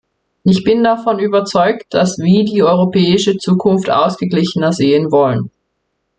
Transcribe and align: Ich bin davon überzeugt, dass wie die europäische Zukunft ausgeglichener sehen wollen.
Ich 0.43 0.63
bin 0.63 0.83
davon 0.83 1.19
überzeugt, 1.19 1.93
dass 1.93 2.17
wie 2.17 2.43
die 2.43 2.63
europäische 2.63 3.37
Zukunft 3.37 3.91
ausgeglichener 3.91 4.71
sehen 4.73 5.11
wollen. 5.11 5.51